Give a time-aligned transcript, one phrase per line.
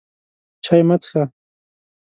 [0.63, 1.23] چای مه څښه!